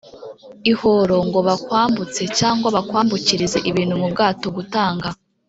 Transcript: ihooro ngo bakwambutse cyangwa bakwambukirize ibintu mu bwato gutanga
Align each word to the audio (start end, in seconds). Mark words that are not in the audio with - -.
ihooro 0.71 1.17
ngo 1.27 1.39
bakwambutse 1.47 2.21
cyangwa 2.39 2.67
bakwambukirize 2.75 3.57
ibintu 3.69 3.93
mu 4.01 4.07
bwato 4.13 4.47
gutanga 4.57 5.07